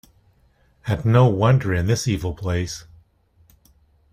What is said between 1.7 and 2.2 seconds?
in this